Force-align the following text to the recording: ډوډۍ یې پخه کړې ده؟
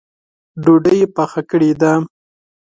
ډوډۍ 0.63 0.95
یې 1.01 1.07
پخه 1.15 1.41
کړې 1.49 1.71
ده؟ 1.81 1.93